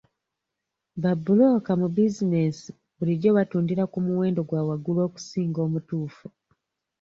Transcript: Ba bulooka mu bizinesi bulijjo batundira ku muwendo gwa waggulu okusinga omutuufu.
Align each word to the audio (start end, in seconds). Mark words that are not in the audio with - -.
Ba 1.01 1.11
bulooka 1.23 1.71
mu 1.81 1.87
bizinesi 1.95 2.69
bulijjo 2.97 3.29
batundira 3.37 3.83
ku 3.91 3.97
muwendo 4.05 4.41
gwa 4.49 4.61
waggulu 4.67 4.99
okusinga 5.07 5.59
omutuufu. 5.67 6.25